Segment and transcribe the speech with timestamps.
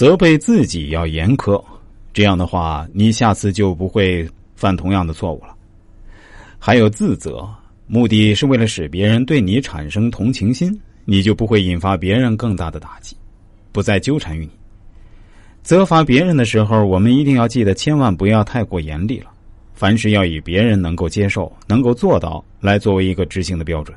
[0.00, 1.62] 责备自己要严苛，
[2.14, 4.26] 这样的话，你下次就不会
[4.56, 5.54] 犯同样的错误了。
[6.58, 7.46] 还有自责，
[7.86, 10.74] 目的是为了使别人对你产生同情心，
[11.04, 13.14] 你就不会引发别人更大的打击，
[13.72, 14.50] 不再纠缠于你。
[15.62, 19.30] 责罚别人的时候，我们一定要记得，千万不要太过严厉了。
[19.74, 23.94] 凡事要以别人能够接受、能够做到来作为一个执行的标准，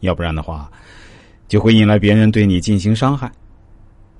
[0.00, 0.68] 要不然的话，
[1.46, 3.30] 就会引来别人对你进行伤害。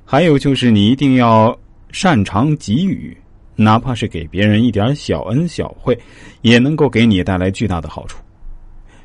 [0.07, 1.54] 还有就是，你一定要
[1.91, 3.14] 擅长给予，
[3.56, 5.98] 哪怕是给别人一点小恩小惠，
[6.42, 8.19] 也能够给你带来巨大的好处。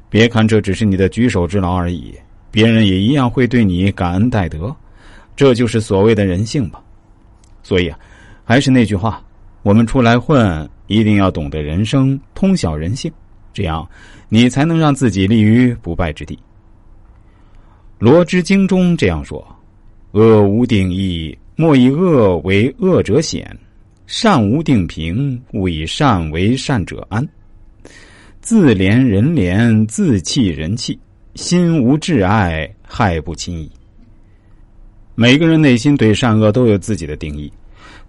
[0.10, 2.16] 别看这只是你的举手之劳而已，
[2.52, 4.74] 别人也一样会对你感恩戴德。
[5.36, 6.82] 这就是所谓的人性吧。
[7.64, 7.98] 所以啊，
[8.46, 9.22] 还是那句话，
[9.64, 10.70] 我们出来混。
[10.88, 13.10] 一定要懂得人生，通晓人性，
[13.54, 13.88] 这样
[14.28, 16.38] 你才能让自己立于不败之地。
[17.98, 19.42] 罗织经中这样说
[20.12, 23.46] ：“恶无定义，莫以恶为恶者显；
[24.08, 27.26] 善无定平，勿以善为善者安。
[28.42, 31.00] 自怜人怜，自弃人弃，
[31.36, 33.72] 心无挚爱，害不轻易。”
[35.16, 37.52] 每个人内心对善恶都有自己的定义，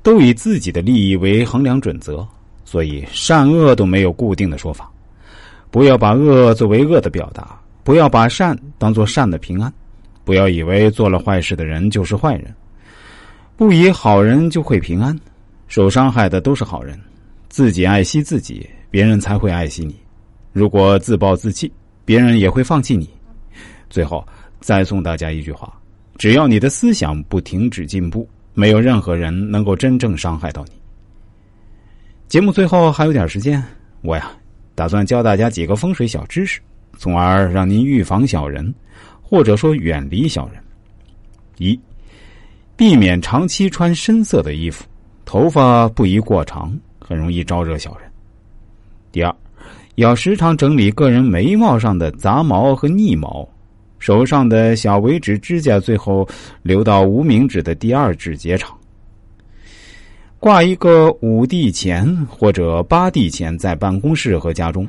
[0.03, 2.27] 都以自己的利益为衡量准则。
[2.65, 4.91] 所以，善恶都没有固定的说法，
[5.71, 9.73] 不要把恶作为恶的表达，不要把善当做善的平安，
[10.25, 12.55] 不要以为做了坏事的人就是坏人，
[13.57, 15.19] 不以好人就会平安，
[15.69, 16.99] 受伤害的都是好人，
[17.49, 19.97] 自己爱惜自己，别人才会爱惜你。
[20.53, 21.73] 如果自暴自弃，
[22.05, 23.09] 别人也会放弃你。
[23.91, 24.27] 最后，
[24.61, 25.73] 再送大家一句话：
[26.19, 30.73] 只要你的思想不停止进步，没有任何人能够真正伤害到你。
[32.29, 33.63] 节目最后还有点时间，
[34.03, 34.31] 我呀
[34.75, 36.61] 打算教大家几个风水小知识，
[36.97, 38.75] 从而让您预防小人，
[39.33, 40.63] 或者说远离小人。
[41.57, 41.81] 一，
[42.77, 44.85] 避免长期穿深色的衣服，
[45.25, 48.13] 头发不宜过长，很容易招惹小人。
[49.11, 49.35] 第二，
[49.95, 53.49] 要时常整理个人眉毛上的杂毛和腻毛，
[53.99, 56.29] 手上的小尾指指甲最后
[56.61, 58.77] 留到无名指的第二指节长。
[60.39, 64.87] 挂一个五帝钱或者八帝钱在办公室和家中。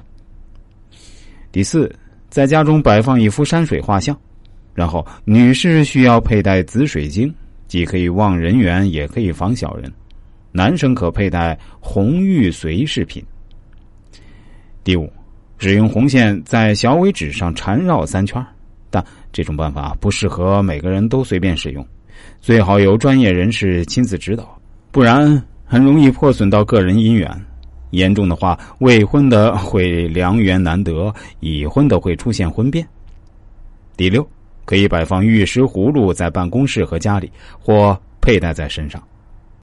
[1.49, 1.89] 第四，
[2.29, 4.19] 在家中摆放一幅山水画像，
[4.73, 7.33] 然后女士需要佩戴紫水晶，
[7.67, 9.91] 既可以旺人缘，也可以防小人。
[10.51, 13.23] 男生可佩戴红玉随饰品。
[14.83, 15.11] 第五，
[15.57, 18.45] 使用红线在小尾指上缠绕三圈，
[18.89, 21.85] 但这种办法不适合每个人都随便使用，
[22.41, 24.59] 最好由专业人士亲自指导。
[24.91, 27.29] 不然很容易破损到个人姻缘，
[27.91, 32.85] 严重的话，未婚的会良缘难得，已婚的会出现婚变。
[33.97, 34.27] 第六，
[34.65, 39.01] 可以摆放玉石葫芦在办公室和家里，或佩戴在身上。